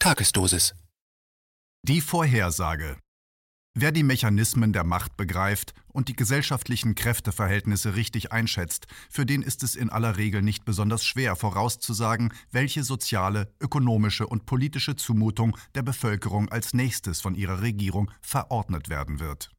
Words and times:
Tagesdosis. 0.00 0.76
Die 1.82 2.00
Vorhersage. 2.00 3.00
Wer 3.74 3.90
die 3.90 4.04
Mechanismen 4.04 4.72
der 4.72 4.84
Macht 4.84 5.16
begreift 5.16 5.74
und 5.88 6.06
die 6.06 6.14
gesellschaftlichen 6.14 6.94
Kräfteverhältnisse 6.94 7.96
richtig 7.96 8.30
einschätzt, 8.30 8.86
für 9.10 9.26
den 9.26 9.42
ist 9.42 9.64
es 9.64 9.74
in 9.74 9.90
aller 9.90 10.16
Regel 10.16 10.40
nicht 10.40 10.64
besonders 10.64 11.04
schwer 11.04 11.34
vorauszusagen, 11.34 12.32
welche 12.52 12.84
soziale, 12.84 13.52
ökonomische 13.60 14.28
und 14.28 14.46
politische 14.46 14.94
Zumutung 14.94 15.58
der 15.74 15.82
Bevölkerung 15.82 16.48
als 16.48 16.74
nächstes 16.74 17.20
von 17.20 17.34
ihrer 17.34 17.60
Regierung 17.60 18.08
verordnet 18.20 18.88
werden 18.88 19.18
wird. 19.18 19.50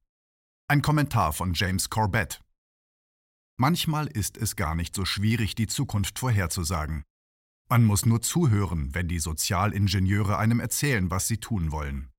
Ein 0.70 0.82
Kommentar 0.82 1.34
von 1.34 1.54
James 1.54 1.90
Corbett. 1.90 2.40
Manchmal 3.58 4.08
ist 4.08 4.38
es 4.38 4.56
gar 4.56 4.74
nicht 4.74 4.96
so 4.96 5.04
schwierig, 5.04 5.56
die 5.56 5.68
Zukunft 5.68 6.18
vorherzusagen. 6.18 7.04
Man 7.72 7.86
muss 7.86 8.04
nur 8.04 8.20
zuhören, 8.22 8.96
wenn 8.96 9.08
die 9.08 9.20
Sozialingenieure 9.20 10.40
einem 10.40 10.60
erzählen, 10.60 11.12
was 11.12 11.28
sie 11.28 11.38
tun 11.38 11.72
wollen. 11.72 12.10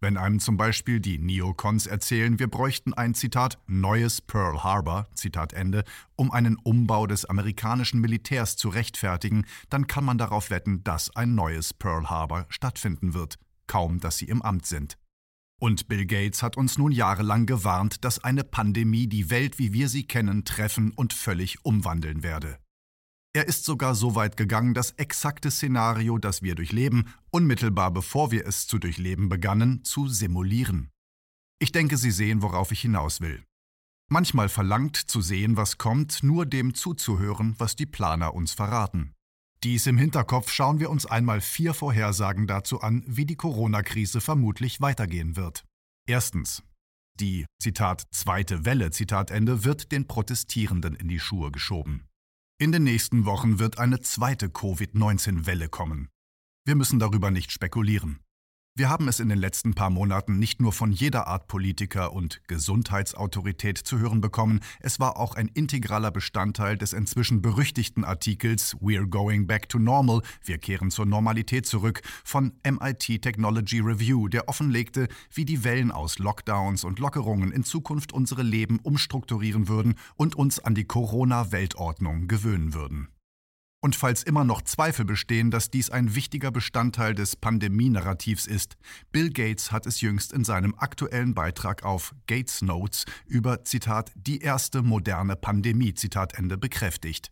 Wenn 0.00 0.16
einem 0.16 0.40
zum 0.40 0.56
Beispiel 0.56 0.98
die 0.98 1.18
Neocons 1.18 1.86
erzählen, 1.86 2.38
wir 2.38 2.48
bräuchten 2.48 2.94
ein 2.94 3.14
Zitat 3.14 3.58
neues 3.66 4.22
Pearl 4.22 4.64
Harbor, 4.64 5.06
Zitat 5.14 5.52
Ende, 5.52 5.84
um 6.16 6.30
einen 6.30 6.56
Umbau 6.56 7.06
des 7.06 7.26
amerikanischen 7.26 8.00
Militärs 8.00 8.56
zu 8.56 8.70
rechtfertigen, 8.70 9.44
dann 9.68 9.86
kann 9.86 10.04
man 10.04 10.16
darauf 10.16 10.48
wetten, 10.48 10.82
dass 10.84 11.14
ein 11.14 11.34
neues 11.34 11.74
Pearl 11.74 12.08
Harbor 12.08 12.46
stattfinden 12.48 13.12
wird, 13.12 13.38
kaum 13.66 14.00
dass 14.00 14.16
sie 14.16 14.28
im 14.28 14.40
Amt 14.40 14.64
sind. 14.64 14.96
Und 15.60 15.86
Bill 15.86 16.06
Gates 16.06 16.42
hat 16.42 16.56
uns 16.56 16.78
nun 16.78 16.92
jahrelang 16.92 17.44
gewarnt, 17.44 18.04
dass 18.04 18.24
eine 18.24 18.42
Pandemie 18.42 19.06
die 19.06 19.28
Welt, 19.28 19.58
wie 19.58 19.74
wir 19.74 19.90
sie 19.90 20.06
kennen, 20.06 20.44
treffen 20.44 20.92
und 20.92 21.12
völlig 21.12 21.62
umwandeln 21.64 22.22
werde. 22.22 22.58
Er 23.36 23.48
ist 23.48 23.64
sogar 23.64 23.96
so 23.96 24.14
weit 24.14 24.36
gegangen, 24.36 24.74
das 24.74 24.92
exakte 24.92 25.50
Szenario, 25.50 26.18
das 26.18 26.42
wir 26.42 26.54
durchleben, 26.54 27.12
unmittelbar 27.30 27.90
bevor 27.90 28.30
wir 28.30 28.46
es 28.46 28.68
zu 28.68 28.78
durchleben 28.78 29.28
begannen, 29.28 29.82
zu 29.82 30.06
simulieren. 30.06 30.90
Ich 31.58 31.72
denke, 31.72 31.96
Sie 31.96 32.12
sehen, 32.12 32.42
worauf 32.42 32.70
ich 32.70 32.80
hinaus 32.82 33.20
will. 33.20 33.42
Manchmal 34.08 34.48
verlangt 34.48 34.96
zu 34.96 35.20
sehen, 35.20 35.56
was 35.56 35.78
kommt, 35.78 36.22
nur 36.22 36.46
dem 36.46 36.74
zuzuhören, 36.74 37.56
was 37.58 37.74
die 37.74 37.86
Planer 37.86 38.34
uns 38.34 38.52
verraten. 38.52 39.14
Dies 39.64 39.86
im 39.88 39.98
Hinterkopf 39.98 40.52
schauen 40.52 40.78
wir 40.78 40.90
uns 40.90 41.04
einmal 41.04 41.40
vier 41.40 41.74
Vorhersagen 41.74 42.46
dazu 42.46 42.82
an, 42.82 43.02
wie 43.06 43.26
die 43.26 43.34
Corona-Krise 43.34 44.20
vermutlich 44.20 44.80
weitergehen 44.80 45.34
wird. 45.34 45.64
Erstens. 46.06 46.62
Die, 47.18 47.46
Zitat, 47.60 48.06
zweite 48.12 48.64
Welle, 48.64 48.90
Zitat 48.90 49.32
Ende, 49.32 49.64
wird 49.64 49.90
den 49.90 50.06
Protestierenden 50.06 50.94
in 50.94 51.08
die 51.08 51.20
Schuhe 51.20 51.50
geschoben. 51.50 52.06
In 52.56 52.70
den 52.70 52.84
nächsten 52.84 53.24
Wochen 53.24 53.58
wird 53.58 53.78
eine 53.78 54.00
zweite 54.00 54.48
Covid-19-Welle 54.48 55.68
kommen. 55.68 56.08
Wir 56.64 56.76
müssen 56.76 57.00
darüber 57.00 57.32
nicht 57.32 57.50
spekulieren. 57.50 58.20
Wir 58.76 58.88
haben 58.88 59.06
es 59.06 59.20
in 59.20 59.28
den 59.28 59.38
letzten 59.38 59.74
paar 59.74 59.88
Monaten 59.88 60.40
nicht 60.40 60.60
nur 60.60 60.72
von 60.72 60.90
jeder 60.90 61.28
Art 61.28 61.46
Politiker 61.46 62.12
und 62.12 62.40
Gesundheitsautorität 62.48 63.78
zu 63.78 64.00
hören 64.00 64.20
bekommen, 64.20 64.58
es 64.80 64.98
war 64.98 65.16
auch 65.16 65.36
ein 65.36 65.46
integraler 65.46 66.10
Bestandteil 66.10 66.76
des 66.76 66.92
inzwischen 66.92 67.40
berüchtigten 67.40 68.04
Artikels 68.04 68.74
We're 68.78 69.06
Going 69.06 69.46
Back 69.46 69.68
to 69.68 69.78
Normal, 69.78 70.22
wir 70.42 70.58
kehren 70.58 70.90
zur 70.90 71.06
Normalität 71.06 71.66
zurück, 71.66 72.02
von 72.24 72.54
MIT 72.68 73.22
Technology 73.22 73.78
Review, 73.78 74.26
der 74.26 74.48
offenlegte, 74.48 75.06
wie 75.32 75.44
die 75.44 75.62
Wellen 75.62 75.92
aus 75.92 76.18
Lockdowns 76.18 76.82
und 76.82 76.98
Lockerungen 76.98 77.52
in 77.52 77.62
Zukunft 77.62 78.12
unsere 78.12 78.42
Leben 78.42 78.80
umstrukturieren 78.80 79.68
würden 79.68 79.94
und 80.16 80.34
uns 80.34 80.58
an 80.58 80.74
die 80.74 80.84
Corona-Weltordnung 80.84 82.26
gewöhnen 82.26 82.74
würden. 82.74 83.13
Und 83.84 83.96
falls 83.96 84.22
immer 84.22 84.44
noch 84.44 84.62
Zweifel 84.62 85.04
bestehen, 85.04 85.50
dass 85.50 85.70
dies 85.70 85.90
ein 85.90 86.14
wichtiger 86.14 86.50
Bestandteil 86.50 87.14
des 87.14 87.36
Pandemie-Narrativs 87.36 88.46
ist, 88.46 88.78
Bill 89.12 89.28
Gates 89.28 89.72
hat 89.72 89.84
es 89.84 90.00
jüngst 90.00 90.32
in 90.32 90.42
seinem 90.42 90.74
aktuellen 90.78 91.34
Beitrag 91.34 91.84
auf 91.84 92.14
Gates 92.26 92.62
Notes 92.62 93.04
über, 93.26 93.62
Zitat, 93.64 94.10
die 94.14 94.40
erste 94.40 94.80
moderne 94.80 95.36
Pandemie, 95.36 95.92
Zitat 95.92 96.32
Ende, 96.38 96.56
bekräftigt. 96.56 97.30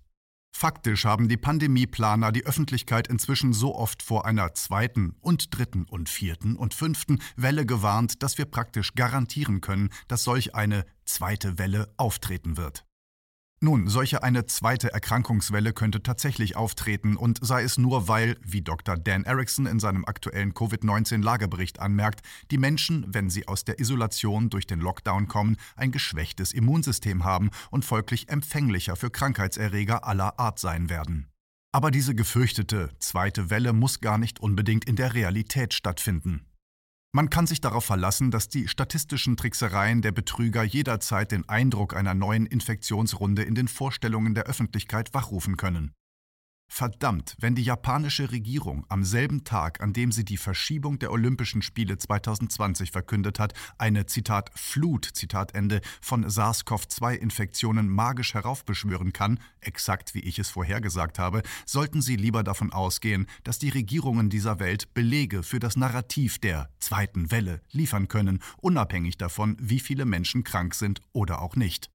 Faktisch 0.55 1.07
haben 1.07 1.31
die 1.31 1.39
Pandemieplaner 1.39 2.33
die 2.33 2.45
Öffentlichkeit 2.45 3.09
inzwischen 3.09 3.55
so 3.55 3.75
oft 3.75 4.03
vor 4.03 4.27
einer 4.27 4.53
zweiten 4.53 5.15
und 5.23 5.57
dritten 5.57 5.85
und 5.85 6.11
vierten 6.11 6.57
und 6.57 6.75
fünften 6.75 7.21
Welle 7.35 7.65
gewarnt, 7.65 8.23
dass 8.23 8.37
wir 8.37 8.45
praktisch 8.45 8.95
garantieren 8.95 9.63
können, 9.63 9.89
dass 10.07 10.25
solch 10.25 10.55
eine 10.55 10.85
zweite 11.07 11.57
Welle 11.57 11.95
auftreten 11.97 12.59
wird. 12.59 12.85
Nun, 13.65 13.87
solche 13.87 14.25
eine 14.25 14.45
zweite 14.47 14.93
Erkrankungswelle 14.93 15.73
könnte 15.73 16.03
tatsächlich 16.03 16.57
auftreten 16.57 17.17
und 17.17 17.39
sei 17.43 17.63
es 17.63 17.79
nur, 17.79 18.09
weil, 18.09 18.37
wie 18.43 18.61
Dr. 18.61 18.97
Dan 18.97 19.23
Erickson 19.23 19.67
in 19.67 19.79
seinem 19.79 20.05
aktuellen 20.05 20.53
Covid-19-Lagerbericht 20.53 21.79
anmerkt, 21.79 22.23
die 22.51 22.59
Menschen, 22.59 23.07
wenn 23.07 23.31
sie 23.31 23.47
aus 23.47 23.65
der 23.65 23.79
Isolation 23.79 24.51
durch 24.51 24.67
den 24.67 24.81
Lockdown 24.81 25.29
kommen, 25.29 25.59
ein 25.77 25.93
geschwächtes 25.93 26.53
Immunsystem 26.53 27.23
haben 27.23 27.51
und 27.71 27.85
folglich 27.85 28.29
empfänglicher 28.31 28.97
für 28.97 29.11
Krankheitserreger 29.11 30.09
aller 30.09 30.41
Art 30.41 30.59
sein 30.59 30.91
werden. 30.91 31.29
Aber 31.71 31.93
diese 31.93 32.17
gefürchtete 32.17 32.91
zweite 32.99 33.49
Welle 33.49 33.73
muss 33.73 34.01
gar 34.01 34.19
nicht 34.19 34.41
unbedingt 34.41 34.87
in 34.87 34.97
der 34.97 35.15
Realität 35.15 35.73
stattfinden. 35.73 36.52
Man 37.15 37.29
kann 37.29 37.47
sich 37.47 37.61
darauf 37.61 37.85
verlassen, 37.85 38.31
dass 38.31 38.49
die 38.49 38.69
statistischen 38.69 39.37
Tricksereien 39.37 40.01
der 40.01 40.13
Betrüger 40.13 40.63
jederzeit 40.63 41.31
den 41.31 41.47
Eindruck 41.47 41.95
einer 41.95 42.15
neuen 42.15 42.47
Infektionsrunde 42.47 43.43
in 43.43 43.55
den 43.55 43.69
Vorstellungen 43.69 44.35
der 44.35 44.45
Öffentlichkeit 44.45 45.13
wachrufen 45.13 45.59
können. 45.59 45.93
Verdammt, 46.75 47.37
wenn 47.39 47.55
die 47.55 47.65
japanische 47.65 48.33
Regierung 48.33 48.87
am 48.89 49.05
selben 49.05 49.45
Tag, 49.45 49.83
an 49.83 49.93
dem 49.93 50.11
sie 50.11 50.25
die 50.25 50.39
Verschiebung 50.39 50.99
der 50.99 51.13
Olympischen 51.13 51.61
Spiele 51.61 51.99
2020 51.99 52.93
verkündet 52.93 53.39
hat, 53.39 53.53
eine 53.77 54.07
Zitat 54.07 54.51
Flut 54.55 55.05
Zitat 55.13 55.55
Ende 55.55 55.83
von 56.01 56.25
SARS-CoV-2-Infektionen 56.25 57.91
magisch 57.91 58.33
heraufbeschwören 58.33 59.13
kann, 59.13 59.39
exakt 59.61 60.15
wie 60.15 60.21
ich 60.21 60.39
es 60.39 60.49
vorhergesagt 60.49 61.19
habe, 61.19 61.43
sollten 61.67 62.01
sie 62.01 62.17
lieber 62.17 62.43
davon 62.43 62.73
ausgehen, 62.73 63.27
dass 63.45 63.59
die 63.59 63.69
Regierungen 63.69 64.31
dieser 64.31 64.59
Welt 64.59 64.95
Belege 64.95 65.43
für 65.43 65.59
das 65.59 65.77
Narrativ 65.77 66.39
der 66.39 66.71
zweiten 66.81 67.31
Welle 67.31 67.61
liefern 67.71 68.09
können, 68.09 68.43
unabhängig 68.63 69.19
davon, 69.19 69.59
wie 69.61 69.79
viele 69.79 70.07
Menschen 70.07 70.43
krank 70.43 70.75
sind 70.75 71.03
oder 71.13 71.43
auch 71.43 71.55
nicht. 71.55 71.91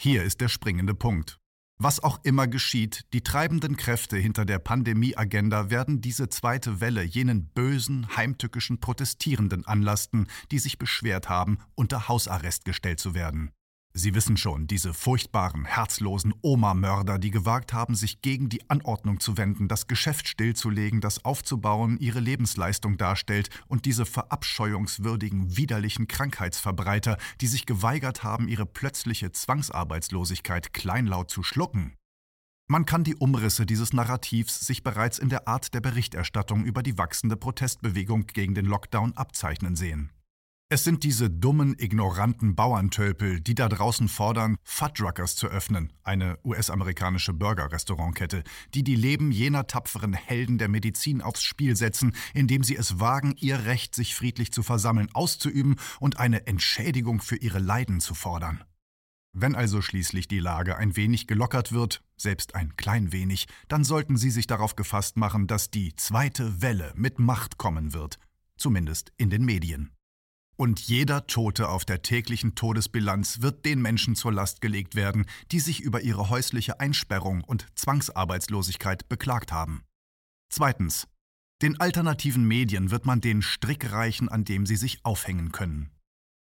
Hier 0.00 0.24
ist 0.24 0.40
der 0.40 0.48
springende 0.48 0.94
Punkt. 0.94 1.38
Was 1.80 2.02
auch 2.02 2.18
immer 2.24 2.48
geschieht, 2.48 3.04
die 3.12 3.22
treibenden 3.22 3.76
Kräfte 3.76 4.16
hinter 4.16 4.44
der 4.44 4.58
Pandemie-Agenda 4.58 5.70
werden 5.70 6.00
diese 6.00 6.28
zweite 6.28 6.80
Welle 6.80 7.04
jenen 7.04 7.46
bösen, 7.50 8.16
heimtückischen 8.16 8.80
Protestierenden 8.80 9.64
anlasten, 9.64 10.26
die 10.50 10.58
sich 10.58 10.78
beschwert 10.78 11.28
haben, 11.28 11.58
unter 11.76 12.08
Hausarrest 12.08 12.64
gestellt 12.64 12.98
zu 12.98 13.14
werden. 13.14 13.52
Sie 13.94 14.14
wissen 14.14 14.36
schon, 14.36 14.66
diese 14.66 14.94
furchtbaren, 14.94 15.64
herzlosen 15.64 16.32
Oma-Mörder, 16.42 17.18
die 17.18 17.30
gewagt 17.30 17.72
haben, 17.72 17.94
sich 17.94 18.22
gegen 18.22 18.48
die 18.48 18.68
Anordnung 18.70 19.18
zu 19.18 19.36
wenden, 19.36 19.66
das 19.66 19.88
Geschäft 19.88 20.28
stillzulegen, 20.28 21.00
das 21.00 21.24
aufzubauen 21.24 21.98
ihre 21.98 22.20
Lebensleistung 22.20 22.96
darstellt, 22.96 23.48
und 23.66 23.86
diese 23.86 24.06
verabscheuungswürdigen, 24.06 25.56
widerlichen 25.56 26.06
Krankheitsverbreiter, 26.06 27.16
die 27.40 27.48
sich 27.48 27.66
geweigert 27.66 28.22
haben, 28.22 28.46
ihre 28.46 28.66
plötzliche 28.66 29.32
Zwangsarbeitslosigkeit 29.32 30.72
kleinlaut 30.72 31.30
zu 31.30 31.42
schlucken. 31.42 31.94
Man 32.70 32.84
kann 32.84 33.02
die 33.02 33.16
Umrisse 33.16 33.64
dieses 33.64 33.94
Narrativs 33.94 34.60
sich 34.60 34.82
bereits 34.82 35.18
in 35.18 35.30
der 35.30 35.48
Art 35.48 35.72
der 35.72 35.80
Berichterstattung 35.80 36.64
über 36.66 36.82
die 36.82 36.98
wachsende 36.98 37.36
Protestbewegung 37.36 38.26
gegen 38.26 38.54
den 38.54 38.66
Lockdown 38.66 39.16
abzeichnen 39.16 39.74
sehen. 39.74 40.12
Es 40.70 40.84
sind 40.84 41.02
diese 41.02 41.30
dummen, 41.30 41.76
ignoranten 41.78 42.54
Bauerntölpel, 42.54 43.40
die 43.40 43.54
da 43.54 43.70
draußen 43.70 44.06
fordern, 44.06 44.58
Fuddruckers 44.64 45.34
zu 45.34 45.46
öffnen, 45.46 45.94
eine 46.02 46.38
US-amerikanische 46.44 47.32
Burger-Restaurantkette, 47.32 48.44
die 48.74 48.84
die 48.84 48.94
Leben 48.94 49.32
jener 49.32 49.66
tapferen 49.66 50.12
Helden 50.12 50.58
der 50.58 50.68
Medizin 50.68 51.22
aufs 51.22 51.42
Spiel 51.42 51.74
setzen, 51.74 52.14
indem 52.34 52.62
sie 52.64 52.76
es 52.76 53.00
wagen, 53.00 53.34
ihr 53.38 53.64
Recht, 53.64 53.94
sich 53.94 54.14
friedlich 54.14 54.52
zu 54.52 54.62
versammeln, 54.62 55.08
auszuüben 55.14 55.76
und 56.00 56.18
eine 56.18 56.46
Entschädigung 56.46 57.22
für 57.22 57.36
ihre 57.36 57.60
Leiden 57.60 58.00
zu 58.00 58.12
fordern. 58.12 58.62
Wenn 59.32 59.54
also 59.54 59.80
schließlich 59.80 60.28
die 60.28 60.40
Lage 60.40 60.76
ein 60.76 60.96
wenig 60.96 61.26
gelockert 61.26 61.72
wird, 61.72 62.02
selbst 62.18 62.54
ein 62.54 62.76
klein 62.76 63.10
wenig, 63.10 63.46
dann 63.68 63.84
sollten 63.84 64.18
Sie 64.18 64.30
sich 64.30 64.46
darauf 64.46 64.76
gefasst 64.76 65.16
machen, 65.16 65.46
dass 65.46 65.70
die 65.70 65.94
zweite 65.94 66.60
Welle 66.60 66.92
mit 66.94 67.18
Macht 67.18 67.56
kommen 67.56 67.94
wird, 67.94 68.18
zumindest 68.58 69.12
in 69.16 69.30
den 69.30 69.46
Medien. 69.46 69.92
Und 70.60 70.80
jeder 70.80 71.28
Tote 71.28 71.68
auf 71.68 71.84
der 71.84 72.02
täglichen 72.02 72.56
Todesbilanz 72.56 73.42
wird 73.42 73.64
den 73.64 73.80
Menschen 73.80 74.16
zur 74.16 74.32
Last 74.32 74.60
gelegt 74.60 74.96
werden, 74.96 75.26
die 75.52 75.60
sich 75.60 75.80
über 75.80 76.00
ihre 76.00 76.30
häusliche 76.30 76.80
Einsperrung 76.80 77.44
und 77.44 77.66
Zwangsarbeitslosigkeit 77.76 79.08
beklagt 79.08 79.52
haben. 79.52 79.84
Zweitens. 80.50 81.06
Den 81.62 81.80
alternativen 81.80 82.46
Medien 82.46 82.90
wird 82.90 83.04
man 83.06 83.20
den 83.20 83.42
Strick 83.42 83.90
reichen, 83.92 84.28
an 84.28 84.44
dem 84.44 84.66
sie 84.66 84.76
sich 84.76 85.04
aufhängen 85.04 85.52
können. 85.52 85.90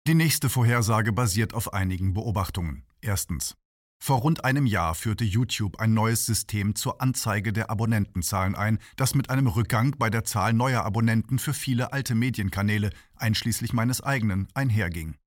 Die 0.07 0.15
nächste 0.15 0.50
Vorhersage 0.50 1.12
basiert 1.12 1.54
auf 1.54 1.74
einigen 1.74 2.13
Beobachtungen. 2.13 2.86
Erstens. 3.01 3.56
Vor 4.03 4.21
rund 4.21 4.44
einem 4.45 4.65
Jahr 4.65 4.95
führte 4.95 5.24
YouTube 5.24 5.80
ein 5.80 5.94
neues 5.94 6.25
System 6.25 6.74
zur 6.74 7.03
Anzeige 7.03 7.53
der 7.53 7.69
Abonnentenzahlen 7.69 8.56
ein, 8.56 8.80
das 8.95 9.13
mit 9.13 9.30
einem 9.30 9.45
Rückgang 9.45 9.95
bei 10.00 10.09
der 10.09 10.24
Zahl 10.24 10.53
neuer 10.53 10.83
Abonnenten 10.83 11.38
für 11.38 11.53
viele 11.53 11.94
alte 11.94 12.15
Medienkanäle, 12.15 12.89
einschließlich 13.15 13.74
meines 13.74 14.01
eigenen, 14.01 14.48
einherging. 14.56 15.18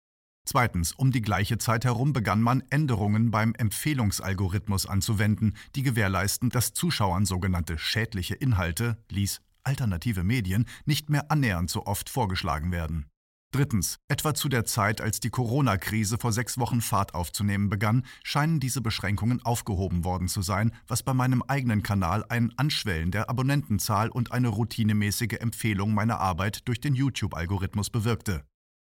Zweitens, 0.45 0.91
um 0.91 1.13
die 1.13 1.23
gleiche 1.23 1.57
Zeit 1.59 1.85
herum 1.85 2.13
begann 2.13 2.43
man 2.43 2.65
Änderungen 2.69 3.31
beim 3.31 3.55
Empfehlungsalgorithmus 3.55 4.87
anzuwenden, 4.87 5.55
die 5.77 5.85
gewährleisten, 5.85 6.51
dass 6.51 6.73
Zuschauern 6.73 7.27
sogenannte 7.27 7.79
schädliche 7.79 8.35
Inhalte, 8.35 8.99
ließ 9.09 9.41
alternative 9.63 10.25
Medien, 10.25 10.67
nicht 10.85 11.11
mehr 11.11 11.31
annähernd 11.31 11.71
so 11.71 11.87
oft 11.87 12.11
vorgeschlagen 12.11 12.73
werden. 12.73 13.07
Drittens, 13.55 14.01
etwa 14.09 14.35
zu 14.35 14.49
der 14.49 14.65
Zeit, 14.65 15.01
als 15.01 15.21
die 15.21 15.31
Corona-Krise 15.31 16.19
vor 16.19 16.33
sechs 16.33 16.59
Wochen 16.59 16.81
Fahrt 16.81 17.15
aufzunehmen 17.15 17.69
begann, 17.69 18.05
scheinen 18.25 18.59
diese 18.59 18.81
Beschränkungen 18.81 19.45
aufgehoben 19.45 20.03
worden 20.03 20.27
zu 20.27 20.43
sein, 20.43 20.73
was 20.89 21.05
bei 21.05 21.15
meinem 21.15 21.41
eigenen 21.41 21.85
Kanal 21.85 22.25
ein 22.29 22.53
Anschwellen 22.57 23.13
der 23.13 23.31
Abonnentenzahl 23.31 24.09
und 24.09 24.33
eine 24.33 24.49
routinemäßige 24.49 25.39
Empfehlung 25.39 25.95
meiner 25.95 26.19
Arbeit 26.19 26.67
durch 26.67 26.81
den 26.81 26.97
YouTube-Algorithmus 26.97 27.91
bewirkte. 27.91 28.43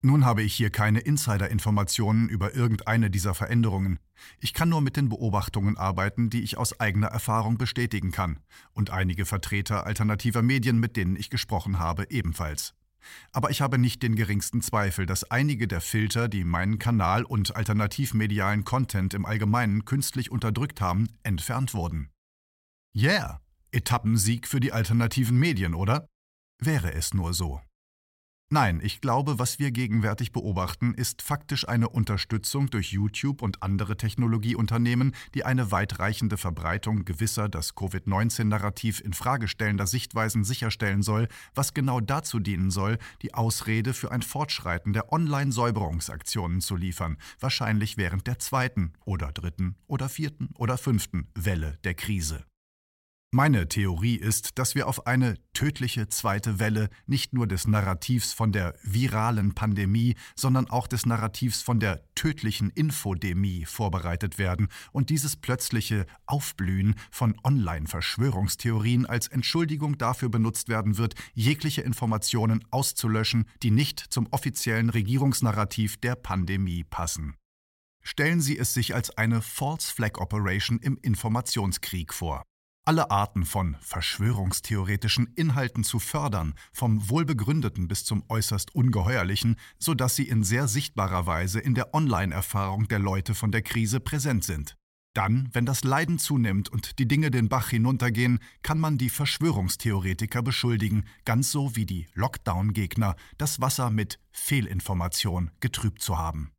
Nun 0.00 0.24
habe 0.24 0.42
ich 0.42 0.54
hier 0.54 0.70
keine 0.70 1.00
Insider-Informationen 1.00 2.30
über 2.30 2.54
irgendeine 2.54 3.10
dieser 3.10 3.34
Veränderungen. 3.34 3.98
Ich 4.40 4.54
kann 4.54 4.70
nur 4.70 4.80
mit 4.80 4.96
den 4.96 5.10
Beobachtungen 5.10 5.76
arbeiten, 5.76 6.30
die 6.30 6.40
ich 6.40 6.56
aus 6.56 6.80
eigener 6.80 7.08
Erfahrung 7.08 7.58
bestätigen 7.58 8.10
kann, 8.10 8.38
und 8.72 8.88
einige 8.88 9.26
Vertreter 9.26 9.84
alternativer 9.84 10.40
Medien, 10.40 10.80
mit 10.80 10.96
denen 10.96 11.16
ich 11.16 11.28
gesprochen 11.28 11.78
habe, 11.78 12.10
ebenfalls. 12.10 12.72
Aber 13.32 13.50
ich 13.50 13.60
habe 13.60 13.78
nicht 13.78 14.02
den 14.02 14.16
geringsten 14.16 14.62
Zweifel, 14.62 15.06
dass 15.06 15.30
einige 15.30 15.68
der 15.68 15.80
Filter, 15.80 16.28
die 16.28 16.44
meinen 16.44 16.78
Kanal 16.78 17.24
und 17.24 17.56
alternativmedialen 17.56 18.64
Content 18.64 19.14
im 19.14 19.26
Allgemeinen 19.26 19.84
künstlich 19.84 20.30
unterdrückt 20.30 20.80
haben, 20.80 21.08
entfernt 21.22 21.74
wurden. 21.74 22.10
Yeah, 22.94 23.40
Etappensieg 23.72 24.48
für 24.48 24.60
die 24.60 24.72
alternativen 24.72 25.38
Medien, 25.38 25.74
oder? 25.74 26.08
Wäre 26.58 26.94
es 26.94 27.12
nur 27.12 27.34
so. 27.34 27.60
Nein, 28.48 28.80
ich 28.80 29.00
glaube, 29.00 29.40
was 29.40 29.58
wir 29.58 29.72
gegenwärtig 29.72 30.30
beobachten, 30.30 30.94
ist 30.94 31.20
faktisch 31.20 31.66
eine 31.68 31.88
Unterstützung 31.88 32.70
durch 32.70 32.92
YouTube 32.92 33.42
und 33.42 33.60
andere 33.64 33.96
Technologieunternehmen, 33.96 35.16
die 35.34 35.44
eine 35.44 35.72
weitreichende 35.72 36.36
Verbreitung 36.36 37.04
gewisser 37.04 37.48
das 37.48 37.74
Covid-19-Narrativ 37.74 39.00
in 39.00 39.14
Frage 39.14 39.48
stellender 39.48 39.88
Sichtweisen 39.88 40.44
sicherstellen 40.44 41.02
soll, 41.02 41.26
was 41.56 41.74
genau 41.74 41.98
dazu 41.98 42.38
dienen 42.38 42.70
soll, 42.70 42.98
die 43.22 43.34
Ausrede 43.34 43.92
für 43.92 44.12
ein 44.12 44.22
Fortschreiten 44.22 44.92
der 44.92 45.12
Online-Säuberungsaktionen 45.12 46.60
zu 46.60 46.76
liefern, 46.76 47.16
wahrscheinlich 47.40 47.96
während 47.96 48.28
der 48.28 48.38
zweiten 48.38 48.92
oder 49.04 49.32
dritten 49.32 49.74
oder 49.88 50.08
vierten 50.08 50.50
oder 50.54 50.78
fünften 50.78 51.26
Welle 51.34 51.78
der 51.82 51.94
Krise. 51.94 52.44
Meine 53.36 53.68
Theorie 53.68 54.14
ist, 54.14 54.58
dass 54.58 54.74
wir 54.74 54.88
auf 54.88 55.06
eine 55.06 55.34
tödliche 55.52 56.08
zweite 56.08 56.58
Welle 56.58 56.88
nicht 57.06 57.34
nur 57.34 57.46
des 57.46 57.66
Narrativs 57.68 58.32
von 58.32 58.50
der 58.50 58.74
viralen 58.82 59.54
Pandemie, 59.54 60.14
sondern 60.34 60.70
auch 60.70 60.86
des 60.86 61.04
Narrativs 61.04 61.60
von 61.60 61.78
der 61.78 62.02
tödlichen 62.14 62.70
Infodemie 62.70 63.66
vorbereitet 63.66 64.38
werden 64.38 64.68
und 64.90 65.10
dieses 65.10 65.36
plötzliche 65.36 66.06
Aufblühen 66.24 66.94
von 67.10 67.38
Online-Verschwörungstheorien 67.44 69.04
als 69.04 69.28
Entschuldigung 69.28 69.98
dafür 69.98 70.30
benutzt 70.30 70.70
werden 70.70 70.96
wird, 70.96 71.14
jegliche 71.34 71.82
Informationen 71.82 72.64
auszulöschen, 72.70 73.44
die 73.62 73.70
nicht 73.70 74.00
zum 74.00 74.28
offiziellen 74.30 74.88
Regierungsnarrativ 74.88 75.98
der 75.98 76.14
Pandemie 76.14 76.84
passen. 76.84 77.34
Stellen 78.02 78.40
Sie 78.40 78.56
es 78.56 78.72
sich 78.72 78.94
als 78.94 79.10
eine 79.18 79.42
False 79.42 79.92
Flag 79.92 80.16
Operation 80.16 80.78
im 80.78 80.96
Informationskrieg 81.02 82.14
vor 82.14 82.46
alle 82.86 83.10
Arten 83.10 83.44
von 83.44 83.76
verschwörungstheoretischen 83.80 85.32
Inhalten 85.34 85.84
zu 85.84 85.98
fördern, 85.98 86.54
vom 86.72 87.10
wohlbegründeten 87.10 87.88
bis 87.88 88.04
zum 88.04 88.22
äußerst 88.28 88.74
ungeheuerlichen, 88.74 89.56
so 89.78 89.94
dass 89.94 90.16
sie 90.16 90.28
in 90.28 90.44
sehr 90.44 90.68
sichtbarer 90.68 91.26
Weise 91.26 91.60
in 91.60 91.74
der 91.74 91.94
Online-Erfahrung 91.94 92.88
der 92.88 93.00
Leute 93.00 93.34
von 93.34 93.50
der 93.50 93.62
Krise 93.62 94.00
präsent 94.00 94.44
sind. 94.44 94.76
Dann, 95.14 95.48
wenn 95.52 95.64
das 95.64 95.82
Leiden 95.82 96.18
zunimmt 96.18 96.68
und 96.68 96.98
die 96.98 97.08
Dinge 97.08 97.30
den 97.30 97.48
Bach 97.48 97.70
hinuntergehen, 97.70 98.38
kann 98.62 98.78
man 98.78 98.98
die 98.98 99.08
Verschwörungstheoretiker 99.08 100.42
beschuldigen, 100.42 101.06
ganz 101.24 101.50
so 101.50 101.74
wie 101.74 101.86
die 101.86 102.06
Lockdown-Gegner, 102.12 103.16
das 103.38 103.60
Wasser 103.60 103.90
mit 103.90 104.20
Fehlinformation 104.30 105.50
getrübt 105.60 106.02
zu 106.02 106.18
haben. 106.18 106.52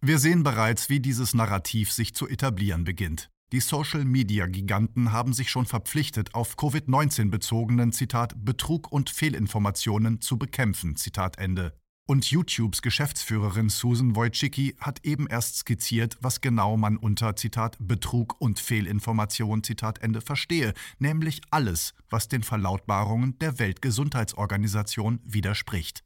Wir 0.00 0.18
sehen 0.18 0.42
bereits, 0.42 0.90
wie 0.90 1.00
dieses 1.00 1.34
Narrativ 1.34 1.92
sich 1.92 2.14
zu 2.14 2.28
etablieren 2.28 2.84
beginnt. 2.84 3.30
Die 3.54 3.60
Social-Media-Giganten 3.60 5.12
haben 5.12 5.32
sich 5.32 5.48
schon 5.48 5.64
verpflichtet, 5.64 6.34
auf 6.34 6.56
Covid-19 6.56 7.30
bezogenen 7.30 7.92
Zitat 7.92 8.34
Betrug 8.44 8.90
und 8.90 9.10
Fehlinformationen 9.10 10.20
zu 10.20 10.38
bekämpfen. 10.38 10.96
Zitat 10.96 11.38
Ende. 11.38 11.72
Und 12.04 12.28
YouTubes 12.28 12.82
Geschäftsführerin 12.82 13.68
Susan 13.68 14.16
Wojcicki 14.16 14.74
hat 14.80 15.06
eben 15.06 15.28
erst 15.28 15.58
skizziert, 15.58 16.18
was 16.20 16.40
genau 16.40 16.76
man 16.76 16.96
unter 16.96 17.36
Zitat 17.36 17.76
Betrug 17.78 18.40
und 18.40 18.58
Fehlinformation 18.58 19.62
Zitat 19.62 20.00
Ende 20.00 20.20
verstehe, 20.20 20.74
nämlich 20.98 21.40
alles, 21.52 21.94
was 22.10 22.26
den 22.26 22.42
Verlautbarungen 22.42 23.38
der 23.38 23.60
Weltgesundheitsorganisation 23.60 25.20
widerspricht. 25.22 26.02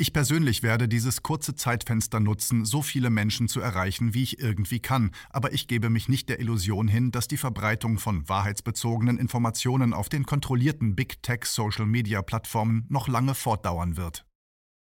Ich 0.00 0.14
persönlich 0.14 0.62
werde 0.62 0.88
dieses 0.88 1.22
kurze 1.22 1.54
Zeitfenster 1.54 2.20
nutzen, 2.20 2.64
so 2.64 2.80
viele 2.80 3.10
Menschen 3.10 3.48
zu 3.48 3.60
erreichen, 3.60 4.14
wie 4.14 4.22
ich 4.22 4.38
irgendwie 4.38 4.80
kann, 4.80 5.10
aber 5.28 5.52
ich 5.52 5.68
gebe 5.68 5.90
mich 5.90 6.08
nicht 6.08 6.30
der 6.30 6.40
Illusion 6.40 6.88
hin, 6.88 7.10
dass 7.10 7.28
die 7.28 7.36
Verbreitung 7.36 7.98
von 7.98 8.26
wahrheitsbezogenen 8.26 9.18
Informationen 9.18 9.92
auf 9.92 10.08
den 10.08 10.24
kontrollierten 10.24 10.96
Big 10.96 11.22
Tech 11.22 11.44
Social 11.44 11.84
Media 11.84 12.22
Plattformen 12.22 12.86
noch 12.88 13.08
lange 13.08 13.34
fortdauern 13.34 13.98
wird. 13.98 14.24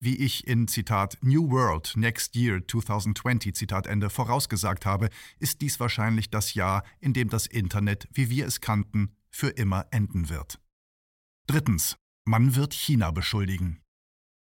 Wie 0.01 0.17
ich 0.17 0.45
in 0.45 0.67
Zitat 0.67 1.17
New 1.21 1.51
World 1.51 1.93
Next 1.95 2.35
Year 2.35 2.59
2020 2.67 3.55
Zitat 3.55 3.87
Ende 3.87 4.09
vorausgesagt 4.09 4.85
habe, 4.85 5.07
ist 5.39 5.61
dies 5.61 5.79
wahrscheinlich 5.79 6.31
das 6.31 6.53
Jahr, 6.53 6.83
in 6.99 7.13
dem 7.13 7.29
das 7.29 7.47
Internet, 7.47 8.09
wie 8.11 8.29
wir 8.29 8.45
es 8.45 8.59
kannten, 8.59 9.15
für 9.29 9.47
immer 9.47 9.85
enden 9.91 10.27
wird. 10.27 10.59
Drittens. 11.47 11.95
Man 12.25 12.57
wird 12.57 12.73
China 12.73 13.11
beschuldigen. 13.11 13.79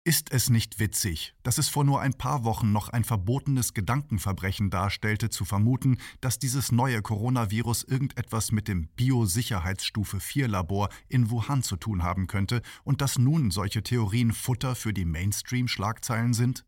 Ist 0.04 0.32
es 0.32 0.50
nicht 0.50 0.80
witzig, 0.80 1.32
dass 1.44 1.58
es 1.58 1.68
vor 1.68 1.84
nur 1.84 2.00
ein 2.00 2.14
paar 2.14 2.42
Wochen 2.42 2.72
noch 2.72 2.88
ein 2.88 3.04
verbotenes 3.04 3.72
Gedankenverbrechen 3.72 4.68
darstellte, 4.68 5.30
zu 5.30 5.44
vermuten, 5.44 5.98
dass 6.20 6.40
dieses 6.40 6.72
neue 6.72 7.02
Coronavirus 7.02 7.84
irgendetwas 7.84 8.50
mit 8.50 8.66
dem 8.66 8.88
Biosicherheitsstufe 8.96 10.18
4 10.18 10.48
Labor 10.48 10.88
in 11.08 11.30
Wuhan 11.30 11.62
zu 11.62 11.76
tun 11.76 12.02
haben 12.02 12.26
könnte 12.26 12.62
und 12.82 13.00
dass 13.00 13.16
nun 13.16 13.52
solche 13.52 13.84
Theorien 13.84 14.32
Futter 14.32 14.74
für 14.74 14.92
die 14.92 15.04
Mainstream-Schlagzeilen 15.04 16.34
sind? 16.34 16.64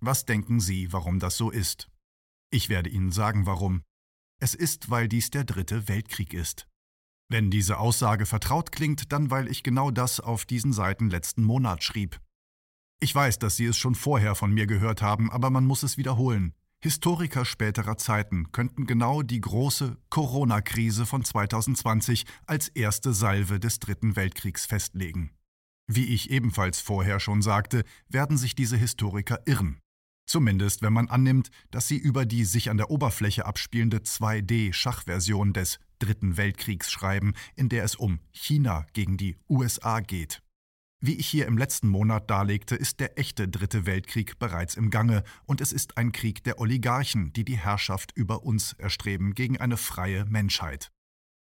Was 0.00 0.24
denken 0.24 0.58
Sie, 0.58 0.90
warum 0.90 1.18
das 1.18 1.36
so 1.36 1.50
ist? 1.50 1.90
Ich 2.50 2.70
werde 2.70 2.88
Ihnen 2.88 3.12
sagen, 3.12 3.44
warum. 3.44 3.82
Es 4.40 4.54
ist, 4.54 4.88
weil 4.88 5.08
dies 5.08 5.28
der 5.28 5.44
dritte 5.44 5.88
Weltkrieg 5.88 6.32
ist. 6.32 6.66
Wenn 7.28 7.50
diese 7.50 7.76
Aussage 7.76 8.24
vertraut 8.24 8.72
klingt, 8.72 9.12
dann 9.12 9.30
weil 9.30 9.46
ich 9.48 9.62
genau 9.62 9.90
das 9.90 10.20
auf 10.20 10.46
diesen 10.46 10.72
Seiten 10.72 11.10
letzten 11.10 11.42
Monat 11.42 11.84
schrieb. 11.84 12.18
Ich 13.00 13.14
weiß, 13.14 13.38
dass 13.38 13.56
Sie 13.56 13.66
es 13.66 13.78
schon 13.78 13.94
vorher 13.94 14.34
von 14.34 14.52
mir 14.52 14.66
gehört 14.66 15.02
haben, 15.02 15.30
aber 15.30 15.50
man 15.50 15.64
muss 15.64 15.84
es 15.84 15.98
wiederholen. 15.98 16.52
Historiker 16.80 17.44
späterer 17.44 17.96
Zeiten 17.96 18.50
könnten 18.50 18.86
genau 18.86 19.22
die 19.22 19.40
große 19.40 19.96
Corona-Krise 20.10 21.06
von 21.06 21.24
2020 21.24 22.24
als 22.46 22.68
erste 22.68 23.12
Salve 23.12 23.60
des 23.60 23.78
Dritten 23.78 24.16
Weltkriegs 24.16 24.66
festlegen. 24.66 25.32
Wie 25.86 26.06
ich 26.06 26.30
ebenfalls 26.30 26.80
vorher 26.80 27.18
schon 27.18 27.40
sagte, 27.40 27.84
werden 28.08 28.36
sich 28.36 28.54
diese 28.54 28.76
Historiker 28.76 29.40
irren. 29.46 29.80
Zumindest 30.26 30.82
wenn 30.82 30.92
man 30.92 31.08
annimmt, 31.08 31.50
dass 31.70 31.88
sie 31.88 31.96
über 31.96 32.26
die 32.26 32.44
sich 32.44 32.68
an 32.68 32.76
der 32.76 32.90
Oberfläche 32.90 33.46
abspielende 33.46 33.98
2D-Schachversion 33.98 35.52
des 35.52 35.78
Dritten 35.98 36.36
Weltkriegs 36.36 36.90
schreiben, 36.90 37.34
in 37.56 37.68
der 37.68 37.84
es 37.84 37.96
um 37.96 38.20
China 38.30 38.86
gegen 38.92 39.16
die 39.16 39.36
USA 39.48 40.00
geht. 40.00 40.42
Wie 41.00 41.14
ich 41.14 41.28
hier 41.28 41.46
im 41.46 41.56
letzten 41.56 41.88
Monat 41.88 42.28
darlegte, 42.28 42.74
ist 42.74 42.98
der 42.98 43.18
echte 43.18 43.46
Dritte 43.46 43.86
Weltkrieg 43.86 44.40
bereits 44.40 44.76
im 44.76 44.90
Gange 44.90 45.22
und 45.46 45.60
es 45.60 45.72
ist 45.72 45.96
ein 45.96 46.10
Krieg 46.10 46.42
der 46.42 46.58
Oligarchen, 46.58 47.32
die 47.32 47.44
die 47.44 47.56
Herrschaft 47.56 48.10
über 48.16 48.42
uns 48.42 48.72
erstreben 48.72 49.34
gegen 49.34 49.58
eine 49.58 49.76
freie 49.76 50.24
Menschheit. 50.24 50.90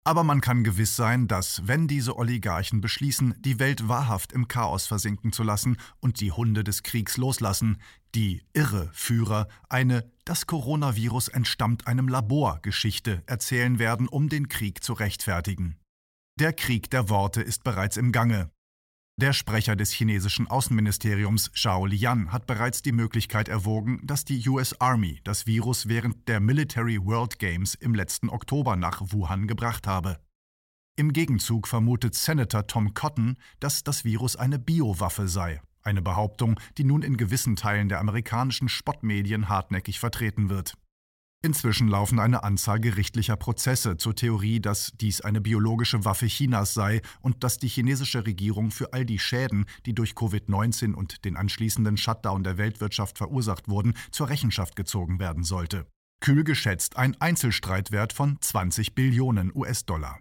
Aber 0.06 0.24
man 0.24 0.40
kann 0.40 0.64
gewiss 0.64 0.96
sein, 0.96 1.28
dass, 1.28 1.66
wenn 1.66 1.88
diese 1.88 2.16
Oligarchen 2.16 2.80
beschließen, 2.80 3.34
die 3.38 3.58
Welt 3.58 3.86
wahrhaft 3.86 4.32
im 4.32 4.48
Chaos 4.48 4.86
versinken 4.86 5.32
zu 5.32 5.42
lassen 5.42 5.76
und 6.00 6.20
die 6.20 6.32
Hunde 6.32 6.64
des 6.64 6.82
Kriegs 6.82 7.18
loslassen, 7.18 7.78
die 8.14 8.42
irre 8.54 8.90
Führer 8.94 9.48
eine 9.68 10.10
Das 10.24 10.46
Coronavirus 10.46 11.28
entstammt 11.28 11.86
einem 11.86 12.08
Labor 12.08 12.60
Geschichte 12.62 13.22
erzählen 13.26 13.78
werden, 13.78 14.08
um 14.08 14.30
den 14.30 14.48
Krieg 14.48 14.82
zu 14.82 14.94
rechtfertigen. 14.94 15.76
Der 16.38 16.54
Krieg 16.54 16.90
der 16.90 17.10
Worte 17.10 17.42
ist 17.42 17.62
bereits 17.62 17.96
im 17.96 18.12
Gange, 18.12 18.50
Der 19.16 19.32
Sprecher 19.32 19.76
des 19.76 19.92
chinesischen 19.92 20.48
Außenministeriums 20.48 21.52
Zhao 21.54 21.86
Lian 21.86 22.32
hat 22.32 22.48
bereits 22.48 22.82
die 22.82 22.90
Möglichkeit 22.90 23.48
erwogen, 23.48 24.00
dass 24.02 24.24
die 24.24 24.48
US 24.48 24.80
Army 24.80 25.20
das 25.22 25.46
Virus 25.46 25.86
während 25.86 26.26
der 26.26 26.40
Military 26.40 26.98
World 27.00 27.38
Games 27.38 27.76
im 27.76 27.94
letzten 27.94 28.28
Oktober 28.28 28.74
nach 28.74 29.00
Wuhan 29.12 29.46
gebracht 29.46 29.86
habe. 29.86 30.18
Im 30.96 31.12
Gegenzug 31.12 31.68
vermutet 31.68 32.16
Senator 32.16 32.66
Tom 32.66 32.92
Cotton, 32.92 33.36
dass 33.60 33.84
das 33.84 34.04
Virus 34.04 34.34
eine 34.34 34.58
Biowaffe 34.58 35.28
sei, 35.28 35.62
eine 35.82 36.02
Behauptung, 36.02 36.58
die 36.76 36.84
nun 36.84 37.02
in 37.02 37.16
gewissen 37.16 37.54
Teilen 37.54 37.88
der 37.88 38.00
amerikanischen 38.00 38.68
Spottmedien 38.68 39.48
hartnäckig 39.48 40.00
vertreten 40.00 40.50
wird. 40.50 40.74
Inzwischen 41.44 41.88
laufen 41.88 42.20
eine 42.20 42.42
Anzahl 42.42 42.80
gerichtlicher 42.80 43.36
Prozesse 43.36 43.98
zur 43.98 44.16
Theorie, 44.16 44.60
dass 44.60 44.92
dies 44.94 45.20
eine 45.20 45.42
biologische 45.42 46.06
Waffe 46.06 46.24
Chinas 46.24 46.72
sei 46.72 47.02
und 47.20 47.44
dass 47.44 47.58
die 47.58 47.68
chinesische 47.68 48.24
Regierung 48.24 48.70
für 48.70 48.94
all 48.94 49.04
die 49.04 49.18
Schäden, 49.18 49.66
die 49.84 49.94
durch 49.94 50.12
Covid-19 50.12 50.94
und 50.94 51.26
den 51.26 51.36
anschließenden 51.36 51.98
Shutdown 51.98 52.44
der 52.44 52.56
Weltwirtschaft 52.56 53.18
verursacht 53.18 53.68
wurden, 53.68 53.92
zur 54.10 54.30
Rechenschaft 54.30 54.74
gezogen 54.74 55.18
werden 55.18 55.44
sollte. 55.44 55.86
Kühl 56.20 56.44
geschätzt 56.44 56.96
ein 56.96 57.14
Einzelstreitwert 57.20 58.14
von 58.14 58.38
20 58.40 58.94
Billionen 58.94 59.52
US-Dollar. 59.54 60.20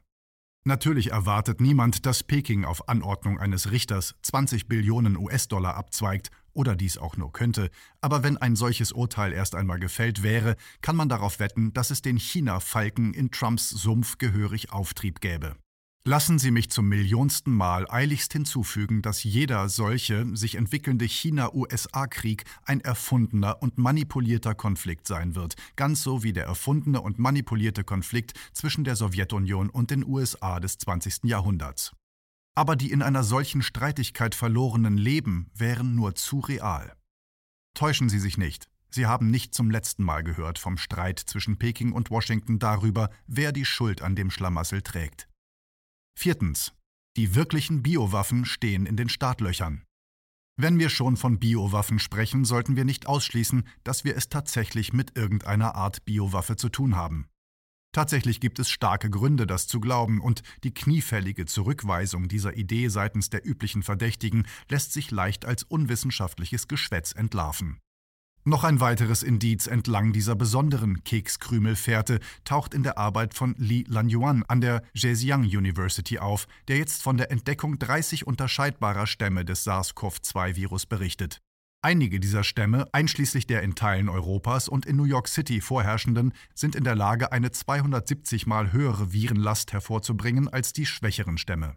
Natürlich 0.65 1.11
erwartet 1.11 1.61
niemand, 1.61 2.05
dass 2.05 2.23
Peking 2.23 2.65
auf 2.65 2.89
Anordnung 2.89 3.39
eines 3.39 3.71
Richters 3.71 4.15
20 4.23 4.67
Billionen 4.67 5.15
US-Dollar 5.17 5.75
abzweigt 5.75 6.31
oder 6.53 6.75
dies 6.75 6.97
auch 6.97 7.17
nur 7.17 7.31
könnte, 7.31 7.69
aber 8.01 8.23
wenn 8.23 8.37
ein 8.37 8.55
solches 8.55 8.91
Urteil 8.91 9.33
erst 9.33 9.55
einmal 9.55 9.79
gefällt 9.79 10.23
wäre, 10.23 10.55
kann 10.81 10.95
man 10.95 11.09
darauf 11.09 11.39
wetten, 11.39 11.73
dass 11.73 11.91
es 11.91 12.01
den 12.01 12.17
China-Falken 12.17 13.13
in 13.13 13.31
Trumps 13.31 13.69
Sumpf 13.69 14.17
gehörig 14.17 14.71
Auftrieb 14.71 15.21
gäbe. 15.21 15.55
Lassen 16.05 16.37
Sie 16.37 16.51
mich 16.51 16.69
zum 16.69 16.89
millionsten 16.89 17.55
Mal 17.55 17.89
eiligst 17.89 18.33
hinzufügen, 18.33 19.01
dass 19.01 19.23
jeder 19.23 19.69
solche 19.69 20.35
sich 20.35 20.55
entwickelnde 20.55 21.05
China-USA-Krieg 21.05 22.43
ein 22.65 22.81
erfundener 22.81 23.61
und 23.61 23.77
manipulierter 23.77 24.53
Konflikt 24.53 25.07
sein 25.07 25.33
wird, 25.35 25.55
ganz 25.77 26.03
so 26.03 26.21
wie 26.21 26.33
der 26.33 26.45
erfundene 26.45 26.99
und 26.99 27.19
manipulierte 27.19 27.85
Konflikt 27.85 28.33
zwischen 28.51 28.83
der 28.83 28.97
Sowjetunion 28.97 29.69
und 29.69 29.91
den 29.91 30.05
USA 30.05 30.59
des 30.59 30.77
20. 30.77 31.23
Jahrhunderts. 31.23 31.93
Aber 32.55 32.75
die 32.75 32.91
in 32.91 33.01
einer 33.01 33.23
solchen 33.23 33.61
Streitigkeit 33.61 34.35
verlorenen 34.35 34.97
Leben 34.97 35.49
wären 35.53 35.95
nur 35.95 36.15
zu 36.15 36.39
real. 36.39 36.95
Täuschen 37.73 38.09
Sie 38.09 38.19
sich 38.19 38.37
nicht. 38.37 38.69
Sie 38.89 39.07
haben 39.07 39.31
nicht 39.31 39.55
zum 39.55 39.71
letzten 39.71 40.03
Mal 40.03 40.23
gehört 40.23 40.59
vom 40.59 40.77
Streit 40.77 41.19
zwischen 41.19 41.57
Peking 41.57 41.93
und 41.93 42.11
Washington 42.11 42.59
darüber, 42.59 43.09
wer 43.25 43.51
die 43.51 43.65
Schuld 43.65 44.03
an 44.03 44.15
dem 44.15 44.29
Schlamassel 44.29 44.83
trägt. 44.83 45.27
Viertens. 46.15 46.73
Die 47.17 47.33
wirklichen 47.33 47.81
Biowaffen 47.81 48.45
stehen 48.45 48.85
in 48.85 48.97
den 48.97 49.09
Startlöchern. 49.09 49.83
Wenn 50.55 50.77
wir 50.77 50.89
schon 50.89 51.17
von 51.17 51.39
Biowaffen 51.39 51.97
sprechen, 51.97 52.45
sollten 52.45 52.75
wir 52.75 52.85
nicht 52.85 53.07
ausschließen, 53.07 53.67
dass 53.83 54.03
wir 54.03 54.15
es 54.15 54.29
tatsächlich 54.29 54.93
mit 54.93 55.17
irgendeiner 55.17 55.73
Art 55.73 56.05
Biowaffe 56.05 56.55
zu 56.55 56.69
tun 56.69 56.95
haben. 56.95 57.27
Tatsächlich 57.93 58.39
gibt 58.39 58.57
es 58.57 58.71
starke 58.71 59.11
Gründe, 59.11 59.45
das 59.45 59.67
zu 59.67 59.79
glauben, 59.79 60.19
und 60.19 60.41
die 60.63 60.73
kniefällige 60.73 61.45
Zurückweisung 61.45 62.27
dieser 62.27 62.57
Idee 62.57 62.87
seitens 62.87 63.29
der 63.29 63.45
üblichen 63.47 63.83
Verdächtigen 63.83 64.47
lässt 64.67 64.93
sich 64.93 65.11
leicht 65.11 65.45
als 65.45 65.61
unwissenschaftliches 65.61 66.67
Geschwätz 66.67 67.13
entlarven. 67.13 67.77
Noch 68.45 68.63
ein 68.63 68.81
weiteres 68.81 69.21
Indiz 69.23 69.67
entlang 69.67 70.11
dieser 70.11 70.35
besonderen 70.35 71.03
Kekskrümelfährte 71.03 72.19
taucht 72.43 72.73
in 72.73 72.83
der 72.83 72.97
Arbeit 72.97 73.35
von 73.35 73.53
Li 73.57 73.85
Lanyuan 73.87 74.43
an 74.47 74.59
der 74.59 74.81
Zhejiang 74.97 75.43
University 75.43 76.17
auf, 76.17 76.47
der 76.67 76.77
jetzt 76.77 77.03
von 77.03 77.15
der 77.15 77.31
Entdeckung 77.31 77.79
30 77.79 78.27
unterscheidbarer 78.27 79.07
Stämme 79.07 79.45
des 79.45 79.65
SARS-CoV-2-Virus 79.65 80.87
berichtet. 80.87 81.41
Einige 81.85 82.19
dieser 82.19 82.43
Stämme, 82.43 82.87
einschließlich 82.93 83.45
der 83.45 83.61
in 83.61 83.75
Teilen 83.75 84.07
Europas 84.07 84.69
und 84.69 84.85
in 84.85 84.95
New 84.95 85.03
York 85.03 85.27
City 85.27 85.59
vorherrschenden, 85.59 86.33
sind 86.55 86.75
in 86.75 86.85
der 86.85 86.95
Lage, 86.95 87.31
eine 87.31 87.51
270 87.51 88.47
mal 88.47 88.71
höhere 88.71 89.11
Virenlast 89.11 89.73
hervorzubringen 89.73 90.47
als 90.47 90.71
die 90.73 90.85
schwächeren 90.85 91.37
Stämme. 91.37 91.75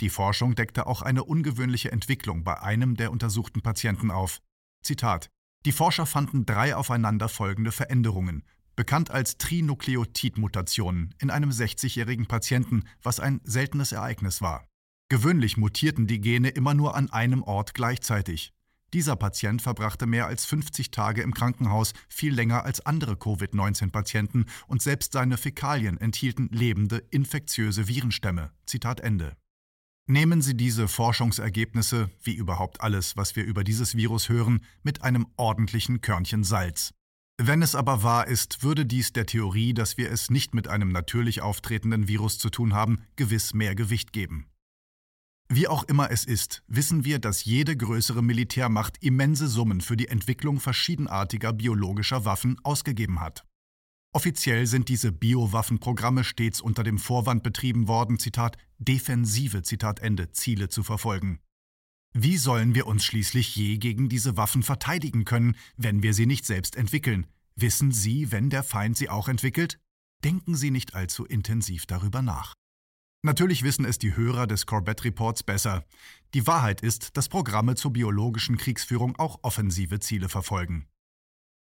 Die 0.00 0.10
Forschung 0.10 0.56
deckte 0.56 0.86
auch 0.86 1.02
eine 1.02 1.22
ungewöhnliche 1.24 1.92
Entwicklung 1.92 2.42
bei 2.42 2.60
einem 2.60 2.96
der 2.96 3.12
untersuchten 3.12 3.62
Patienten 3.62 4.10
auf. 4.10 4.40
Zitat 4.82 5.30
die 5.66 5.72
Forscher 5.72 6.06
fanden 6.06 6.46
drei 6.46 6.76
aufeinanderfolgende 6.76 7.72
Veränderungen, 7.72 8.44
bekannt 8.76 9.10
als 9.10 9.38
Trinukleotid-Mutationen, 9.38 11.14
in 11.20 11.30
einem 11.30 11.50
60-jährigen 11.50 12.26
Patienten, 12.26 12.84
was 13.02 13.18
ein 13.18 13.40
seltenes 13.42 13.92
Ereignis 13.92 14.40
war. 14.40 14.66
Gewöhnlich 15.08 15.56
mutierten 15.56 16.06
die 16.06 16.20
Gene 16.20 16.50
immer 16.50 16.74
nur 16.74 16.94
an 16.94 17.10
einem 17.10 17.42
Ort 17.42 17.74
gleichzeitig. 17.74 18.52
Dieser 18.94 19.16
Patient 19.16 19.60
verbrachte 19.60 20.06
mehr 20.06 20.26
als 20.26 20.46
50 20.46 20.90
Tage 20.90 21.22
im 21.22 21.34
Krankenhaus, 21.34 21.92
viel 22.08 22.32
länger 22.32 22.64
als 22.64 22.84
andere 22.84 23.16
Covid-19-Patienten, 23.16 24.46
und 24.66 24.80
selbst 24.80 25.12
seine 25.12 25.36
Fäkalien 25.36 25.98
enthielten 25.98 26.48
lebende, 26.50 26.98
infektiöse 27.10 27.86
Virenstämme. 27.86 28.50
Zitat 28.64 29.00
Ende. 29.00 29.36
Nehmen 30.06 30.40
Sie 30.40 30.56
diese 30.56 30.88
Forschungsergebnisse, 30.88 32.08
wie 32.22 32.34
überhaupt 32.34 32.80
alles, 32.80 33.18
was 33.18 33.36
wir 33.36 33.44
über 33.44 33.62
dieses 33.62 33.94
Virus 33.94 34.30
hören, 34.30 34.64
mit 34.82 35.02
einem 35.02 35.26
ordentlichen 35.36 36.00
Körnchen 36.00 36.44
Salz. 36.44 36.94
Wenn 37.36 37.60
es 37.60 37.74
aber 37.74 38.02
wahr 38.02 38.26
ist, 38.26 38.62
würde 38.62 38.86
dies 38.86 39.12
der 39.12 39.26
Theorie, 39.26 39.74
dass 39.74 39.98
wir 39.98 40.10
es 40.10 40.30
nicht 40.30 40.54
mit 40.54 40.66
einem 40.66 40.88
natürlich 40.88 41.42
auftretenden 41.42 42.08
Virus 42.08 42.38
zu 42.38 42.48
tun 42.48 42.72
haben, 42.72 43.02
gewiss 43.16 43.52
mehr 43.52 43.74
Gewicht 43.74 44.14
geben. 44.14 44.46
Wie 45.50 45.66
auch 45.66 45.84
immer 45.84 46.10
es 46.10 46.24
ist, 46.24 46.62
wissen 46.66 47.06
wir, 47.06 47.18
dass 47.18 47.44
jede 47.44 47.74
größere 47.74 48.22
Militärmacht 48.22 49.02
immense 49.02 49.48
Summen 49.48 49.80
für 49.80 49.96
die 49.96 50.08
Entwicklung 50.08 50.60
verschiedenartiger 50.60 51.54
biologischer 51.54 52.26
Waffen 52.26 52.58
ausgegeben 52.64 53.20
hat. 53.20 53.46
Offiziell 54.12 54.66
sind 54.66 54.88
diese 54.88 55.10
Biowaffenprogramme 55.10 56.24
stets 56.24 56.60
unter 56.60 56.82
dem 56.82 56.98
Vorwand 56.98 57.42
betrieben 57.42 57.88
worden, 57.88 58.18
Zitat, 58.18 58.58
defensive, 58.78 59.62
Zitat 59.62 60.00
Ende, 60.00 60.32
Ziele 60.32 60.68
zu 60.68 60.82
verfolgen. 60.82 61.40
Wie 62.12 62.36
sollen 62.36 62.74
wir 62.74 62.86
uns 62.86 63.04
schließlich 63.04 63.56
je 63.56 63.78
gegen 63.78 64.08
diese 64.08 64.36
Waffen 64.36 64.62
verteidigen 64.62 65.24
können, 65.24 65.56
wenn 65.76 66.02
wir 66.02 66.14
sie 66.14 66.26
nicht 66.26 66.44
selbst 66.46 66.76
entwickeln? 66.76 67.26
Wissen 67.54 67.90
Sie, 67.90 68.32
wenn 68.32 68.50
der 68.50 68.62
Feind 68.62 68.96
sie 68.96 69.10
auch 69.10 69.28
entwickelt? 69.28 69.78
Denken 70.24 70.54
Sie 70.54 70.70
nicht 70.70 70.94
allzu 70.94 71.24
intensiv 71.24 71.86
darüber 71.86 72.22
nach. 72.22 72.54
Natürlich 73.22 73.64
wissen 73.64 73.84
es 73.84 73.98
die 73.98 74.16
Hörer 74.16 74.46
des 74.46 74.64
Corbett 74.64 75.04
Reports 75.04 75.42
besser. 75.42 75.84
Die 76.34 76.46
Wahrheit 76.46 76.82
ist, 76.82 77.16
dass 77.16 77.28
Programme 77.28 77.74
zur 77.74 77.92
biologischen 77.92 78.56
Kriegsführung 78.56 79.16
auch 79.18 79.40
offensive 79.42 79.98
Ziele 79.98 80.28
verfolgen. 80.28 80.86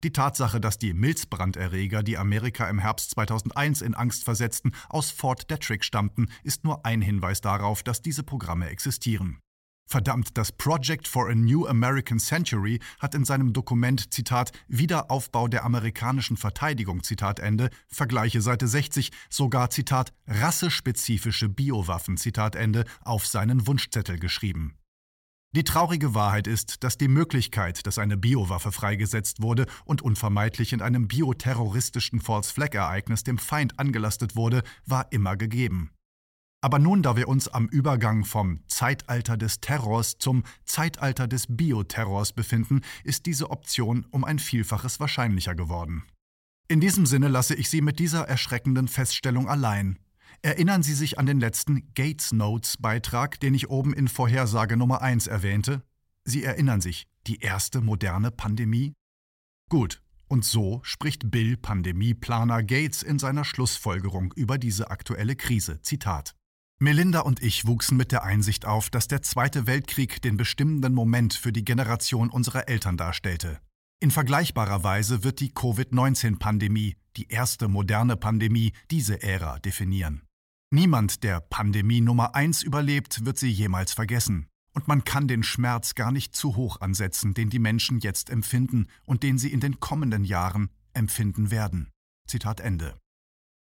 Die 0.04 0.12
Tatsache, 0.12 0.60
dass 0.60 0.76
die 0.76 0.92
Milzbranderreger, 0.92 2.02
die 2.02 2.18
Amerika 2.18 2.68
im 2.68 2.78
Herbst 2.78 3.12
2001 3.12 3.80
in 3.80 3.94
Angst 3.94 4.24
versetzten, 4.24 4.72
aus 4.90 5.10
Fort 5.10 5.50
Detrick 5.50 5.82
stammten, 5.82 6.28
ist 6.42 6.64
nur 6.64 6.84
ein 6.84 7.00
Hinweis 7.00 7.40
darauf, 7.40 7.82
dass 7.82 8.02
diese 8.02 8.22
Programme 8.22 8.68
existieren. 8.68 9.40
Verdammt, 9.88 10.36
das 10.36 10.50
Project 10.50 11.06
for 11.06 11.30
a 11.30 11.34
New 11.34 11.64
American 11.64 12.18
Century 12.18 12.80
hat 12.98 13.14
in 13.14 13.24
seinem 13.24 13.52
Dokument 13.52 14.12
Zitat 14.12 14.50
Wiederaufbau 14.66 15.46
der 15.46 15.64
amerikanischen 15.64 16.36
Verteidigung 16.36 17.04
Zitat 17.04 17.38
Ende 17.38 17.70
Vergleiche 17.86 18.40
Seite 18.40 18.66
60 18.66 19.12
sogar 19.30 19.70
Zitat 19.70 20.12
rassespezifische 20.26 21.48
Biowaffen 21.48 22.16
Zitat 22.16 22.56
Ende 22.56 22.84
auf 23.04 23.28
seinen 23.28 23.68
Wunschzettel 23.68 24.18
geschrieben. 24.18 24.76
Die 25.52 25.62
traurige 25.62 26.14
Wahrheit 26.14 26.48
ist, 26.48 26.82
dass 26.82 26.98
die 26.98 27.08
Möglichkeit, 27.08 27.86
dass 27.86 27.98
eine 27.98 28.16
Biowaffe 28.16 28.72
freigesetzt 28.72 29.40
wurde 29.40 29.66
und 29.84 30.02
unvermeidlich 30.02 30.72
in 30.72 30.82
einem 30.82 31.06
bioterroristischen 31.06 32.20
False-Flag-Ereignis 32.20 33.22
dem 33.22 33.38
Feind 33.38 33.78
angelastet 33.78 34.34
wurde, 34.34 34.64
war 34.84 35.12
immer 35.12 35.36
gegeben. 35.36 35.92
Aber 36.62 36.78
nun, 36.78 37.02
da 37.02 37.16
wir 37.16 37.28
uns 37.28 37.48
am 37.48 37.68
Übergang 37.68 38.24
vom 38.24 38.60
Zeitalter 38.66 39.36
des 39.36 39.60
Terrors 39.60 40.18
zum 40.18 40.42
Zeitalter 40.64 41.28
des 41.28 41.46
Bioterrors 41.48 42.32
befinden, 42.32 42.80
ist 43.04 43.26
diese 43.26 43.50
Option 43.50 44.06
um 44.10 44.24
ein 44.24 44.38
Vielfaches 44.38 44.98
wahrscheinlicher 44.98 45.54
geworden. 45.54 46.04
In 46.68 46.80
diesem 46.80 47.06
Sinne 47.06 47.28
lasse 47.28 47.54
ich 47.54 47.70
Sie 47.70 47.80
mit 47.80 48.00
dieser 48.00 48.26
erschreckenden 48.26 48.88
Feststellung 48.88 49.48
allein. 49.48 49.98
Erinnern 50.42 50.82
Sie 50.82 50.94
sich 50.94 51.18
an 51.18 51.26
den 51.26 51.38
letzten 51.38 51.92
Gates 51.94 52.32
Notes 52.32 52.76
Beitrag, 52.78 53.38
den 53.38 53.54
ich 53.54 53.70
oben 53.70 53.92
in 53.94 54.08
Vorhersage 54.08 54.76
Nummer 54.76 55.02
1 55.02 55.28
erwähnte? 55.28 55.82
Sie 56.24 56.42
erinnern 56.42 56.80
sich, 56.80 57.06
die 57.28 57.40
erste 57.40 57.80
moderne 57.80 58.32
Pandemie? 58.32 58.94
Gut, 59.68 60.02
und 60.28 60.44
so 60.44 60.80
spricht 60.82 61.30
Bill 61.30 61.56
Pandemieplaner 61.56 62.64
Gates 62.64 63.02
in 63.02 63.18
seiner 63.18 63.44
Schlussfolgerung 63.44 64.32
über 64.34 64.58
diese 64.58 64.90
aktuelle 64.90 65.36
Krise. 65.36 65.80
Zitat. 65.82 66.34
Melinda 66.78 67.20
und 67.20 67.42
ich 67.42 67.66
wuchsen 67.66 67.96
mit 67.96 68.12
der 68.12 68.22
Einsicht 68.22 68.66
auf, 68.66 68.90
dass 68.90 69.08
der 69.08 69.22
Zweite 69.22 69.66
Weltkrieg 69.66 70.20
den 70.20 70.36
bestimmenden 70.36 70.92
Moment 70.92 71.32
für 71.32 71.50
die 71.50 71.64
Generation 71.64 72.28
unserer 72.28 72.68
Eltern 72.68 72.98
darstellte. 72.98 73.60
In 73.98 74.10
vergleichbarer 74.10 74.84
Weise 74.84 75.24
wird 75.24 75.40
die 75.40 75.54
Covid-19-Pandemie, 75.54 76.96
die 77.16 77.28
erste 77.28 77.68
moderne 77.68 78.18
Pandemie, 78.18 78.74
diese 78.90 79.22
Ära 79.22 79.58
definieren. 79.58 80.20
Niemand, 80.70 81.22
der 81.24 81.40
Pandemie 81.40 82.02
Nummer 82.02 82.34
1 82.34 82.62
überlebt, 82.62 83.24
wird 83.24 83.38
sie 83.38 83.50
jemals 83.50 83.94
vergessen. 83.94 84.46
Und 84.74 84.86
man 84.86 85.02
kann 85.02 85.28
den 85.28 85.44
Schmerz 85.44 85.94
gar 85.94 86.12
nicht 86.12 86.36
zu 86.36 86.56
hoch 86.56 86.82
ansetzen, 86.82 87.32
den 87.32 87.48
die 87.48 87.58
Menschen 87.58 88.00
jetzt 88.00 88.28
empfinden 88.28 88.88
und 89.06 89.22
den 89.22 89.38
sie 89.38 89.50
in 89.50 89.60
den 89.60 89.80
kommenden 89.80 90.24
Jahren 90.24 90.68
empfinden 90.92 91.50
werden. 91.50 91.88
Zitat 92.26 92.60
Ende. 92.60 92.98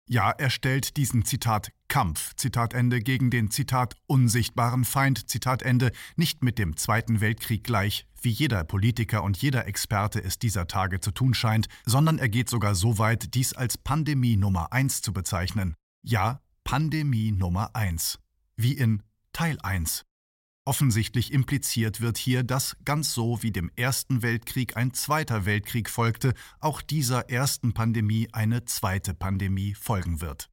Ja, 0.07 0.29
er 0.29 0.50
stellt 0.51 0.98
diesen 0.98 1.25
Zitat 1.25 1.72
Kampf, 1.96 2.36
Zitat 2.36 2.74
Ende, 2.74 3.00
gegen 3.00 3.30
den 3.30 3.50
Zitat 3.52 3.96
unsichtbaren 4.06 4.84
Feind, 4.84 5.30
Zitat 5.30 5.62
Ende, 5.62 5.94
nicht 6.18 6.44
mit 6.44 6.60
dem 6.60 6.75
Zweiten 6.75 7.22
Weltkrieg 7.22 7.64
gleich, 7.64 8.06
wie 8.22 8.32
jeder 8.32 8.66
Politiker 8.66 9.24
und 9.24 9.38
jeder 9.38 9.66
Experte 9.66 10.22
es 10.22 10.38
dieser 10.38 10.68
Tage 10.68 11.00
zu 11.00 11.12
tun 11.12 11.34
scheint, 11.34 11.68
sondern 11.86 12.20
er 12.20 12.28
geht 12.28 12.50
sogar 12.50 12.75
so 12.75 12.98
weit, 12.98 13.34
dies 13.34 13.54
als 13.54 13.78
Pandemie 13.78 14.36
Nummer 14.36 14.74
1 14.74 15.04
zu 15.04 15.14
bezeichnen. 15.14 15.74
Ja, 16.04 16.42
Pandemie 16.66 17.32
Nummer 17.32 17.74
1. 17.78 18.20
Wie 18.58 18.74
in 18.74 19.02
Teil 19.32 19.58
1. 19.64 20.04
Offensichtlich 20.66 21.32
impliziert 21.32 22.02
wird 22.02 22.18
hier, 22.18 22.44
dass 22.44 22.75
ganz 22.84 23.14
so 23.14 23.42
wie 23.42 23.52
dem 23.54 23.72
Ersten 23.78 24.22
Weltkrieg 24.22 24.75
ein 24.75 24.94
Zweiter 24.94 25.46
Weltkrieg 25.46 25.90
folgte, 25.90 26.34
auch 26.60 26.82
dieser 26.82 27.30
ersten 27.30 27.74
Pandemie 27.74 28.28
eine 28.34 28.66
zweite 28.66 29.14
Pandemie 29.14 29.75
folgen 29.75 30.20
wird. 30.20 30.50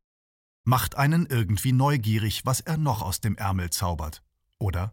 Macht 0.65 0.97
einen 0.97 1.27
irgendwie 1.27 1.73
neugierig, 1.73 2.47
was 2.47 2.61
er 2.61 2.77
noch 2.77 3.03
aus 3.03 3.21
dem 3.21 3.37
Ärmel 3.37 3.71
zaubert, 3.71 4.23
oder? 4.61 4.93